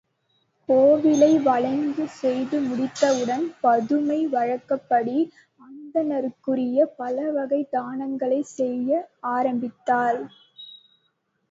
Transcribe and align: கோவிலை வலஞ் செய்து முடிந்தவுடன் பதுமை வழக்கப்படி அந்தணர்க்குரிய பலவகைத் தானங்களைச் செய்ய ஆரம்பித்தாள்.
கோவிலை 0.69 1.41
வலஞ் 1.41 1.83
செய்து 2.13 2.59
முடிந்தவுடன் 2.59 3.45
பதுமை 3.61 4.25
வழக்கப்படி 4.27 5.17
அந்தணர்க்குரிய 5.61 6.89
பலவகைத் 6.97 7.71
தானங்களைச் 7.71 8.53
செய்ய 8.57 8.89
ஆரம்பித்தாள். 9.31 10.21